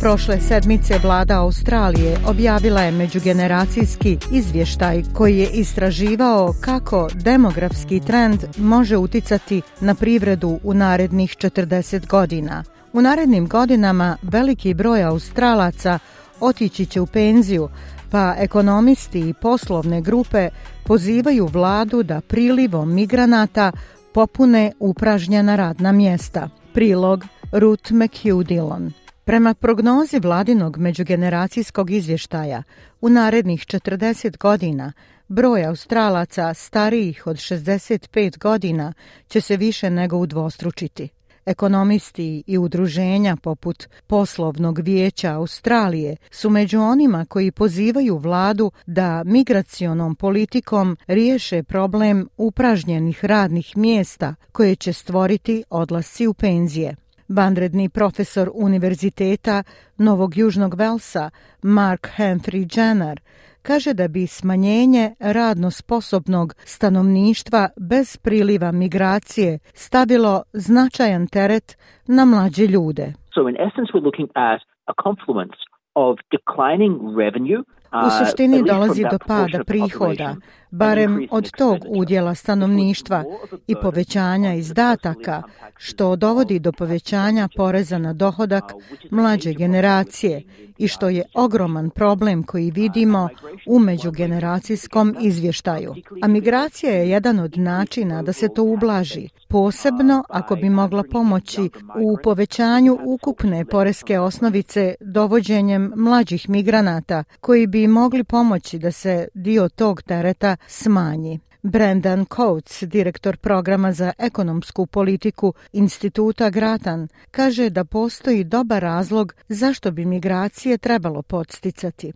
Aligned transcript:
Prošle 0.00 0.40
sedmice 0.40 0.98
vlada 1.02 1.40
Australije 1.40 2.16
objavila 2.26 2.80
je 2.80 2.90
međugeneracijski 2.90 4.18
izvještaj 4.32 5.02
koji 5.12 5.38
je 5.38 5.48
istraživao 5.50 6.54
kako 6.60 7.08
demografski 7.14 8.00
trend 8.00 8.44
može 8.58 8.96
uticati 8.96 9.62
na 9.80 9.94
privredu 9.94 10.60
u 10.62 10.74
narednih 10.74 11.30
40 11.30 12.06
godina. 12.06 12.64
U 12.92 13.02
narednim 13.02 13.48
godinama 13.48 14.16
veliki 14.22 14.74
broj 14.74 15.02
Australaca 15.02 15.98
otići 16.40 16.86
će 16.86 17.00
u 17.00 17.06
penziju, 17.06 17.68
pa 18.10 18.34
ekonomisti 18.38 19.20
i 19.20 19.34
poslovne 19.34 20.00
grupe 20.00 20.48
pozivaju 20.84 21.46
vladu 21.46 22.02
da 22.02 22.20
prilivom 22.20 22.94
migranata 22.94 23.72
popune 24.14 24.72
upražnjena 24.80 25.56
radna 25.56 25.92
mjesta. 25.92 26.48
Prilog 26.72 27.24
Ruth 27.52 27.92
McHugh 27.92 28.46
Dillon. 28.46 28.92
Prema 29.24 29.54
prognozi 29.54 30.18
vladinog 30.18 30.78
međugeneracijskog 30.78 31.90
izvještaja, 31.90 32.62
u 33.00 33.08
narednih 33.08 33.60
40 33.60 34.38
godina 34.38 34.92
broj 35.28 35.64
Australaca 35.64 36.54
starijih 36.54 37.26
od 37.26 37.36
65 37.36 38.38
godina 38.38 38.92
će 39.28 39.40
se 39.40 39.56
više 39.56 39.90
nego 39.90 40.16
udvostručiti. 40.16 41.08
Ekonomisti 41.46 42.42
i 42.46 42.58
udruženja 42.58 43.36
poput 43.36 43.88
Poslovnog 44.06 44.78
vijeća 44.78 45.32
Australije 45.32 46.16
su 46.30 46.50
među 46.50 46.80
onima 46.80 47.26
koji 47.28 47.50
pozivaju 47.50 48.16
vladu 48.16 48.70
da 48.86 49.24
migracionom 49.24 50.16
politikom 50.16 50.96
riješe 51.06 51.62
problem 51.62 52.28
upražnjenih 52.36 53.24
radnih 53.24 53.76
mjesta 53.76 54.34
koje 54.52 54.76
će 54.76 54.92
stvoriti 54.92 55.64
odlasci 55.70 56.26
u 56.26 56.34
penzije. 56.34 57.03
Vanredni 57.28 57.88
profesor 57.88 58.50
Univerziteta 58.54 59.62
Novog 59.98 60.36
Južnog 60.36 60.74
Velsa 60.74 61.30
Mark 61.62 62.08
Henry 62.18 62.78
Jenner 62.78 63.20
kaže 63.62 63.94
da 63.94 64.08
bi 64.08 64.26
smanjenje 64.26 65.14
radno 65.20 65.70
sposobnog 65.70 66.54
stanovništva 66.64 67.68
bez 67.80 68.16
priliva 68.16 68.72
migracije 68.72 69.58
stavilo 69.74 70.42
značajan 70.52 71.26
teret 71.26 71.76
na 72.06 72.24
mlađe 72.24 72.66
ljude. 72.66 73.12
So 73.34 73.48
in 73.48 73.56
essence 73.56 73.92
we're 73.94 74.04
looking 74.04 74.28
at 74.34 74.60
a 74.86 74.94
confluence 75.02 75.58
of 75.94 76.18
declining 76.36 76.94
revenue 77.18 77.62
U 78.06 78.10
suštini 78.10 78.62
dolazi 78.62 79.02
do 79.02 79.18
pada 79.26 79.64
prihoda, 79.64 80.36
barem 80.74 81.28
od 81.30 81.50
tog 81.58 81.78
udjela 81.88 82.34
stanovništva 82.34 83.24
i 83.66 83.74
povećanja 83.82 84.54
izdataka, 84.54 85.42
što 85.76 86.16
dovodi 86.16 86.58
do 86.58 86.72
povećanja 86.72 87.48
poreza 87.56 87.98
na 87.98 88.12
dohodak 88.12 88.64
mlađe 89.10 89.52
generacije 89.52 90.42
i 90.78 90.88
što 90.88 91.08
je 91.08 91.22
ogroman 91.34 91.90
problem 91.90 92.42
koji 92.42 92.70
vidimo 92.70 93.28
u 93.66 93.78
međugeneracijskom 93.78 95.16
izvještaju. 95.20 95.94
A 96.22 96.28
migracija 96.28 96.92
je 96.92 97.10
jedan 97.10 97.38
od 97.38 97.58
načina 97.58 98.22
da 98.22 98.32
se 98.32 98.48
to 98.48 98.62
ublaži, 98.62 99.28
posebno 99.48 100.24
ako 100.28 100.56
bi 100.56 100.70
mogla 100.70 101.04
pomoći 101.10 101.70
u 102.00 102.18
povećanju 102.22 102.98
ukupne 103.04 103.64
poreske 103.64 104.18
osnovice 104.18 104.94
dovođenjem 105.00 105.92
mlađih 105.96 106.48
migranata 106.48 107.24
koji 107.40 107.66
bi 107.66 107.88
mogli 107.88 108.24
pomoći 108.24 108.78
da 108.78 108.92
se 108.92 109.28
dio 109.34 109.68
tog 109.68 110.02
tereta 110.02 110.56
smanji. 110.66 111.38
Brendan 111.62 112.24
Coates, 112.24 112.82
direktor 112.82 113.36
programa 113.36 113.92
za 113.92 114.12
ekonomsku 114.18 114.86
politiku 114.86 115.54
Instituta 115.72 116.50
Gratan, 116.50 117.08
kaže 117.30 117.70
da 117.70 117.84
postoji 117.84 118.44
dobar 118.44 118.82
razlog 118.82 119.34
zašto 119.48 119.90
bi 119.90 120.04
migracije 120.04 120.78
trebalo 120.78 121.22
podsticati. 121.22 122.12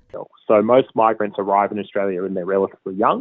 So 0.47 0.63
most 0.63 0.91
migrants 0.95 1.39
arrive 1.39 1.71
in 1.73 1.79
Australia 1.85 2.23
when 2.23 2.33
they're 2.35 2.55
relatively 2.57 2.95
young 3.07 3.21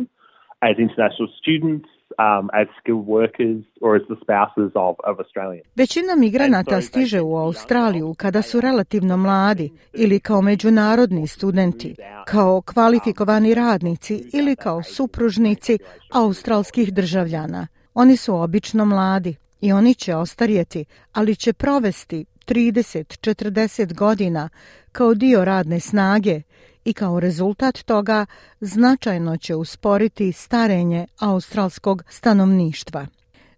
as 0.69 0.75
international 0.77 1.29
students 1.41 1.96
um, 2.17 2.49
as 2.53 2.67
skilled 2.79 3.05
workers 3.05 3.63
or 3.81 3.95
as 3.95 4.03
the 4.11 4.17
spouses 4.23 4.71
of, 4.75 4.95
of 5.09 5.19
Australians. 5.19 5.65
Većina 5.75 6.15
migranata 6.15 6.81
stiže 6.81 7.21
u 7.21 7.37
Australiju 7.37 8.13
kada 8.17 8.41
su 8.41 8.61
relativno 8.61 9.17
mladi 9.17 9.71
ili 9.93 10.19
kao 10.19 10.41
međunarodni 10.41 11.27
studenti, 11.27 11.95
kao 12.25 12.61
kvalifikovani 12.61 13.53
radnici 13.53 14.29
ili 14.33 14.55
kao 14.55 14.83
supružnici 14.83 15.77
australskih 16.13 16.93
državljana. 16.93 17.67
Oni 17.93 18.17
su 18.17 18.35
obično 18.35 18.85
mladi 18.85 19.35
i 19.61 19.71
oni 19.71 19.93
će 19.93 20.15
ostarjeti, 20.15 20.85
ali 21.13 21.35
će 21.35 21.53
provesti 21.53 22.25
30-40 22.47 23.93
godina 23.93 24.49
kao 24.91 25.13
dio 25.13 25.45
radne 25.45 25.79
snage 25.79 26.41
i 26.87 26.93
kao 26.93 27.19
rezultat 27.19 27.79
toga 27.79 28.25
značajno 28.61 29.37
će 29.37 29.55
usporiti 29.55 30.31
starenje 30.31 31.07
australskog 31.19 32.03
stanovništva. 32.09 33.07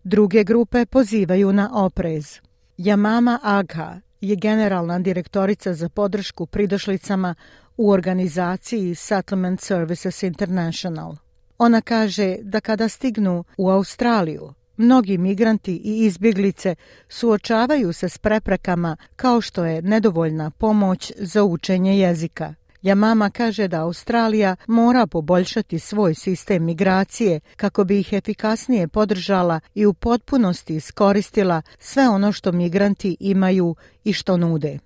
Druge 0.03 0.43
grupe 0.43 0.85
pozivaju 0.85 1.53
na 1.53 1.69
oprez. 1.73 2.39
Yamama 2.77 3.37
Agha 3.43 3.99
je 4.21 4.35
generalna 4.35 4.99
direktorica 4.99 5.73
za 5.73 5.89
podršku 5.89 6.45
pridošlicama 6.45 7.35
u 7.77 7.91
organizaciji 7.91 8.95
Settlement 8.95 9.61
Services 9.61 10.23
International. 10.23 11.15
Ona 11.57 11.81
kaže 11.81 12.37
da 12.41 12.59
kada 12.59 12.89
stignu 12.89 13.43
u 13.57 13.69
Australiju, 13.69 14.53
mnogi 14.77 15.17
migranti 15.17 15.75
i 15.75 16.05
izbjeglice 16.05 16.75
suočavaju 17.09 17.93
se 17.93 18.09
s 18.09 18.17
preprekama 18.17 18.97
kao 19.15 19.41
što 19.41 19.65
je 19.65 19.81
nedovoljna 19.81 20.51
pomoć 20.51 21.11
za 21.17 21.43
učenje 21.43 21.99
jezika. 21.99 22.58
Jamama 22.81 23.29
kaže 23.29 23.67
da 23.67 23.81
Australija 23.81 24.55
mora 24.67 25.07
poboljšati 25.07 25.79
svoj 25.79 26.13
sistem 26.13 26.65
migracije 26.65 27.39
kako 27.57 27.83
bi 27.83 27.99
ih 27.99 28.13
efikasnije 28.13 28.87
podržala 28.87 29.59
i 29.75 29.85
u 29.85 29.93
potpunosti 29.93 30.75
iskoristila 30.75 31.61
sve 31.77 32.09
ono 32.09 32.31
što 32.31 32.51
migranti 32.51 33.17
imaju 33.19 33.75
i 34.03 34.13
što 34.13 34.37
nude. 34.37 34.79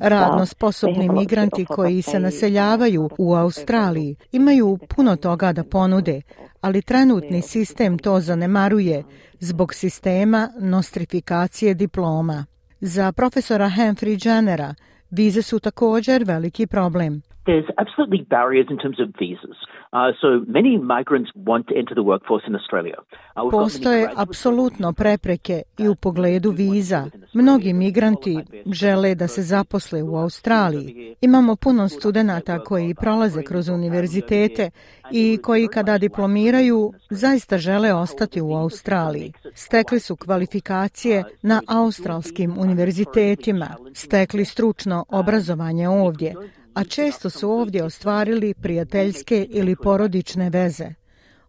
Radno 0.00 0.46
sposobni 0.46 1.08
migranti 1.08 1.64
koji 1.64 2.02
se 2.02 2.20
naseljavaju 2.20 3.08
u 3.18 3.34
Australiji 3.34 4.16
imaju 4.32 4.78
puno 4.96 5.16
toga 5.16 5.52
da 5.52 5.64
ponude, 5.64 6.22
ali 6.60 6.82
trenutni 6.82 7.42
sistem 7.42 7.98
to 7.98 8.20
zanemaruje 8.20 9.04
zbog 9.40 9.74
sistema 9.74 10.48
nostrifikacije 10.60 11.74
diploma. 11.74 12.53
Za 12.86 13.12
profesora 13.12 13.70
Humphrey 13.70 14.26
Jennera 14.26 14.74
vize 15.10 15.42
su 15.42 15.58
također 15.60 16.24
veliki 16.24 16.66
problem. 16.66 17.22
There's 17.46 17.68
absolutely 17.76 18.22
barriers 18.30 18.66
in 18.70 18.78
terms 18.78 18.98
of 19.00 19.08
visas. 19.18 19.56
Uh, 19.92 20.12
so 20.22 20.28
many 20.48 20.78
migrants 20.78 21.30
want 21.34 21.64
to 21.68 21.74
enter 21.80 21.94
the 21.94 22.02
workforce 22.02 22.44
in 22.48 22.54
Australia. 22.54 22.96
Uh, 23.36 23.50
Postoje 23.50 24.10
apsolutno 24.16 24.92
prepreke 24.92 25.62
i 25.78 25.88
u 25.88 25.94
pogledu 25.94 26.50
viza. 26.50 27.06
Mnogi 27.34 27.72
migranti 27.72 28.38
žele 28.66 29.14
da 29.14 29.28
se 29.28 29.42
zaposle 29.42 30.02
u 30.02 30.16
Australiji. 30.16 31.16
Imamo 31.20 31.56
puno 31.56 31.88
studenta 31.88 32.58
koji 32.58 32.94
prolaze 32.94 33.42
kroz 33.42 33.68
univerzitete 33.68 34.70
i 35.10 35.38
koji 35.42 35.68
kada 35.68 35.98
diplomiraju 35.98 36.92
zaista 37.10 37.58
žele 37.58 37.94
ostati 37.94 38.40
u 38.40 38.54
Australiji. 38.54 39.32
Stekli 39.54 40.00
su 40.00 40.16
kvalifikacije 40.16 41.24
na 41.42 41.60
australskim 41.68 42.58
univerzitetima, 42.58 43.68
stekli 43.92 44.44
stručno 44.44 45.04
obrazovanje 45.08 45.88
ovdje, 45.88 46.34
a 46.74 46.84
često 46.84 47.30
su 47.30 47.50
ovdje 47.50 47.84
ostvarili 47.84 48.54
prijateljske 48.54 49.46
ili 49.50 49.76
porodične 49.76 50.50
veze. 50.50 50.94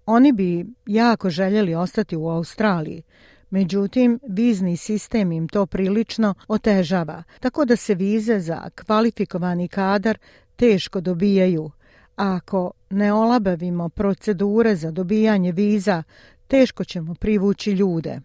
Oni 0.05 0.31
bi 0.31 0.65
jako 0.85 1.29
željeli 1.29 1.75
ostati 1.75 2.15
u 2.15 2.29
Australiji, 2.29 3.03
međutim 3.49 4.19
vizni 4.27 4.77
sistem 4.77 5.31
im 5.31 5.47
to 5.47 5.65
prilično 5.65 6.33
otežava, 6.47 7.23
tako 7.39 7.65
da 7.65 7.75
se 7.75 7.95
vize 7.95 8.39
za 8.39 8.69
kvalifikovani 8.85 9.67
kadar 9.67 10.17
teško 10.55 11.01
dobijaju. 11.01 11.71
Ako 12.15 12.71
ne 12.89 13.13
olabavimo 13.13 13.89
procedure 13.89 14.75
za 14.75 14.91
dobijanje 14.91 15.51
viza, 15.51 16.03
teško 16.47 16.83
ćemo 16.83 17.15
privući 17.15 17.71
ljude. 17.71 18.19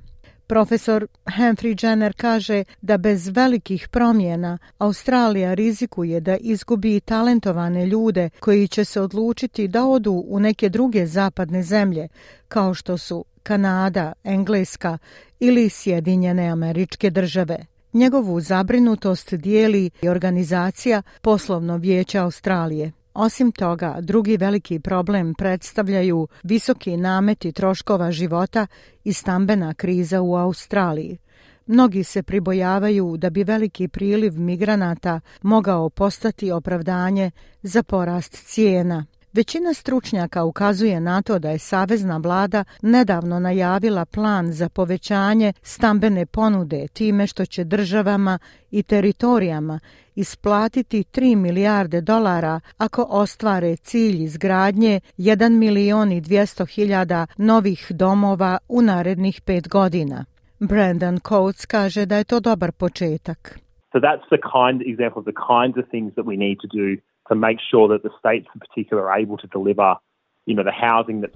Profesor 0.50 1.06
Humphrey 1.37 1.75
Jenner 1.82 2.12
kaže 2.17 2.64
da 2.82 2.99
bez 2.99 3.29
velikih 3.29 3.88
promjena 3.88 4.58
Australija 4.79 5.55
rizikuje 5.55 6.20
da 6.20 6.37
izgubi 6.37 7.00
talentovane 7.00 7.87
ljude 7.87 8.31
koji 8.41 8.69
će 8.69 8.85
se 8.85 9.00
odlučiti 9.00 9.69
da 9.69 9.85
odu 9.85 10.25
u 10.26 10.41
neke 10.41 10.69
druge 10.69 11.06
zapadne 11.06 11.62
zemlje, 11.62 12.08
kao 12.49 12.75
što 12.75 12.99
su 12.99 13.25
Kanada, 13.43 14.12
Engleska 14.25 14.99
ili 15.41 15.69
Sjedinjene 15.69 16.49
američke 16.49 17.11
države. 17.11 17.67
Njegovu 17.93 18.41
zabrinutost 18.41 19.35
dijeli 19.35 19.91
i 20.02 20.08
organizacija 20.08 21.02
Poslovno 21.20 21.76
vijeće 21.76 22.19
Australije. 22.19 22.93
Osim 23.15 23.53
toga, 23.53 23.97
drugi 24.01 24.37
veliki 24.37 24.81
problem 24.81 25.35
predstavljaju 25.35 26.29
visoki 26.43 26.97
nameti 26.97 27.53
troškova 27.53 28.12
života 28.12 28.67
i 29.05 29.12
stambena 29.12 29.75
kriza 29.75 30.21
u 30.21 30.37
Australiji. 30.37 31.19
Mnogi 31.67 32.05
se 32.05 32.23
pribojavaju 32.23 33.17
da 33.17 33.31
bi 33.31 33.45
veliki 33.45 33.89
priliv 33.89 34.39
migranata 34.39 35.21
mogao 35.43 35.91
postati 35.91 36.51
opravdanje 36.51 37.31
za 37.62 37.83
porast 37.83 38.33
cijena. 38.47 39.07
Većina 39.32 39.75
stručnjaka 39.75 40.44
ukazuje 40.44 41.00
na 41.00 41.23
to 41.23 41.38
da 41.38 41.50
je 41.50 41.59
Savezna 41.59 42.17
vlada 42.17 42.65
nedavno 42.82 43.41
najavila 43.41 44.05
plan 44.05 44.53
za 44.53 44.69
povećanje 44.69 45.53
stambene 45.62 46.27
ponude 46.27 46.88
time 46.88 47.27
što 47.27 47.47
će 47.47 47.65
državama 47.65 48.38
i 48.71 48.82
teritorijama 48.82 49.81
isplatiti 50.15 51.05
3 51.12 51.37
milijarde 51.37 52.00
dolara 52.00 52.61
ako 52.79 53.06
ostvare 53.09 53.77
cilj 53.77 54.23
izgradnje 54.23 55.00
1 55.19 55.59
milion 55.59 56.12
i 56.12 56.21
200 56.21 56.75
hiljada 56.75 57.26
novih 57.37 57.87
domova 57.91 58.59
u 58.69 58.83
narednih 58.83 59.41
pet 59.47 59.69
godina. 59.69 60.25
Brandon 60.59 61.19
Coates 61.29 61.67
kaže 61.67 62.06
da 62.06 62.17
je 62.17 62.25
to 62.25 62.41
dobar 62.41 62.73
početak. 62.73 63.59
So 63.93 63.99
that's 63.99 64.26
the 64.35 64.43
kind 64.59 64.79
example 64.93 65.19
of 65.21 65.25
the 65.25 65.38
kinds 65.53 65.76
of 65.81 65.85
things 65.94 66.11
that 66.15 66.26
we 66.26 66.37
need 66.37 66.59
to 66.65 66.69
do 66.81 67.10
to 67.31 67.37
make 67.49 67.61
sure 67.71 67.87
that 67.93 68.03
the 68.06 68.15
states 68.23 68.49
in 68.55 68.61
particular 68.67 69.03
are 69.09 69.21
able 69.23 69.38
to 69.43 69.49
deliver 69.59 69.91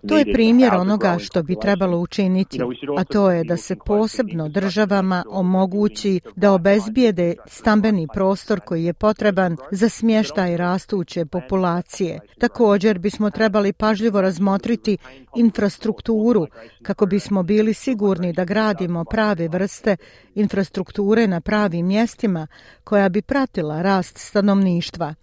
To 0.08 0.18
je 0.18 0.32
primjer 0.32 0.74
onoga 0.74 1.18
što 1.18 1.42
bi 1.42 1.56
trebalo 1.60 1.98
učiniti, 1.98 2.58
a 2.98 3.04
to 3.04 3.30
je 3.30 3.44
da 3.44 3.56
se 3.56 3.76
posebno 3.86 4.48
državama 4.48 5.24
omogući 5.30 6.20
da 6.36 6.52
obezbijede 6.52 7.34
stambeni 7.46 8.08
prostor 8.14 8.60
koji 8.60 8.84
je 8.84 8.94
potreban 8.94 9.56
za 9.70 9.88
smještaj 9.88 10.56
rastuće 10.56 11.26
populacije. 11.26 12.20
Također 12.38 12.98
bismo 12.98 13.30
trebali 13.30 13.72
pažljivo 13.72 14.20
razmotriti 14.20 14.98
infrastrukturu 15.36 16.46
kako 16.82 17.06
bismo 17.06 17.42
bili 17.42 17.74
sigurni 17.74 18.32
da 18.32 18.44
gradimo 18.44 19.04
prave 19.04 19.48
vrste 19.48 19.96
infrastrukture 20.34 21.26
na 21.26 21.40
pravim 21.40 21.86
mjestima 21.86 22.46
koja 22.84 23.08
bi 23.08 23.22
pratila 23.22 23.82
rast 23.82 24.18
stanovništva. 24.18 25.14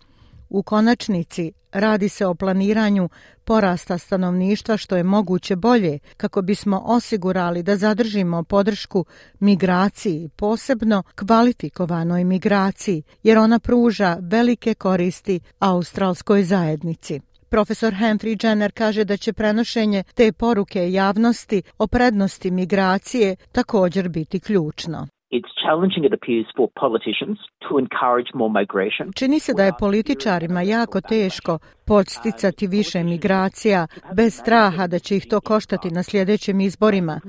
U 0.51 0.63
konačnici 0.63 1.51
radi 1.71 2.09
se 2.09 2.25
o 2.25 2.35
planiranju 2.35 3.09
porasta 3.43 3.97
stanovništva 3.97 4.77
što 4.77 4.97
je 4.97 5.03
moguće 5.03 5.55
bolje 5.55 5.99
kako 6.17 6.41
bismo 6.41 6.81
osigurali 6.85 7.63
da 7.63 7.77
zadržimo 7.77 8.43
podršku 8.43 9.05
migraciji, 9.39 10.29
posebno 10.35 11.03
kvalifikovanoj 11.15 12.23
migraciji, 12.23 13.03
jer 13.23 13.37
ona 13.37 13.59
pruža 13.59 14.17
velike 14.21 14.73
koristi 14.73 15.39
australskoj 15.59 16.43
zajednici. 16.43 17.21
Profesor 17.49 17.93
Humphrey 17.93 18.45
Jenner 18.45 18.71
kaže 18.71 19.03
da 19.03 19.17
će 19.17 19.33
prenošenje 19.33 20.03
te 20.13 20.31
poruke 20.31 20.91
javnosti 20.91 21.63
o 21.77 21.87
prednosti 21.87 22.51
migracije 22.51 23.35
također 23.51 24.09
biti 24.09 24.39
ključno. 24.39 25.07
It's 25.37 25.51
challenging 25.63 26.03
it 26.05 26.13
appears 26.19 26.47
for 26.57 26.67
politicians 26.83 27.37
to 27.65 27.71
encourage 27.83 28.29
more 28.33 28.51
migration. 28.61 29.13
Čini 29.15 29.39
se 29.39 29.53
da 29.53 29.63
je 29.63 29.73
političarima 29.79 30.61
jako 30.61 31.01
teško 31.01 31.59
podsticati 31.87 32.67
više 32.67 33.03
migracija 33.03 33.87
bez 34.15 34.35
straha 34.35 34.87
da 34.87 34.99
će 34.99 35.17
ih 35.17 35.25
to 35.29 35.41
koštati 35.41 35.89
na 35.91 36.03
sljedećim 36.03 36.61
izborima. 36.61 37.19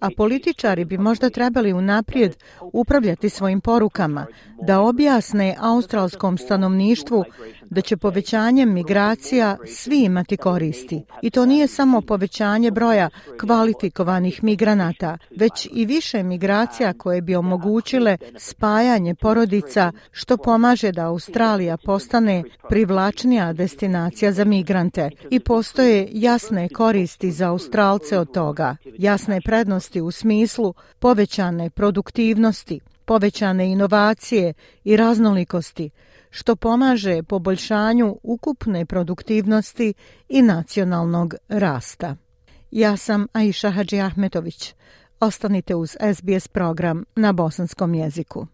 A 0.00 0.08
političari 0.16 0.84
bi 0.84 0.98
možda 0.98 1.30
trebali 1.30 1.72
unaprijed 1.72 2.36
upravljati 2.72 3.28
svojim 3.28 3.60
porukama, 3.60 4.26
da 4.62 4.80
objasne 4.80 5.56
australskom 5.60 6.38
stanovništvu 6.38 7.24
da 7.70 7.80
će 7.80 7.96
povećanjem 7.96 8.72
migracija 8.74 9.56
svi 9.66 10.04
imati 10.04 10.36
koristi. 10.36 11.02
I 11.22 11.30
to 11.30 11.46
nije 11.46 11.66
samo 11.66 12.00
povećanje 12.00 12.70
broja 12.70 13.10
kvalifikovanih 13.40 14.44
migranata, 14.44 15.18
već 15.36 15.68
i 15.72 15.86
više 15.86 16.22
migracija 16.22 16.92
koje 16.92 17.20
bi 17.20 17.36
omogućile 17.36 18.16
spajanje 18.38 19.14
porodica 19.14 19.92
što 20.10 20.36
pomaže 20.36 20.92
da 20.92 21.06
Australija 21.06 21.76
postane 21.76 22.42
privlačnija 22.68 23.52
destinacija 23.52 24.32
za 24.32 24.44
migrante. 24.44 25.10
I 25.30 25.40
postoje 25.40 26.08
jasne 26.12 26.68
koristi 26.68 27.30
za 27.30 27.48
Australce 27.48 28.18
od 28.18 28.32
toga. 28.32 28.76
Jasne 28.98 29.40
prednosti 29.44 29.89
prednosti 29.90 30.00
u 30.00 30.10
smislu 30.10 30.74
povećane 30.98 31.70
produktivnosti, 31.70 32.80
povećane 33.04 33.72
inovacije 33.72 34.54
i 34.84 34.96
raznolikosti, 34.96 35.90
što 36.30 36.56
pomaže 36.56 37.22
poboljšanju 37.22 38.18
ukupne 38.22 38.86
produktivnosti 38.86 39.94
i 40.28 40.42
nacionalnog 40.42 41.34
rasta. 41.48 42.16
Ja 42.70 42.96
sam 42.96 43.26
Aisha 43.32 43.70
Hadži 43.70 44.00
Ahmetović. 44.00 44.74
Ostanite 45.20 45.74
uz 45.74 45.96
SBS 46.14 46.48
program 46.48 47.04
na 47.16 47.32
bosanskom 47.32 47.94
jeziku. 47.94 48.46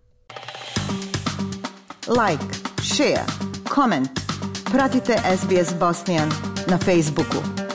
Like, 2.09 2.45
share, 2.83 3.25
comment. 3.75 4.09
Pratite 4.73 5.17
SBS 5.39 5.75
Bosnian 5.81 6.29
na 6.69 6.79
Facebooku. 6.79 7.66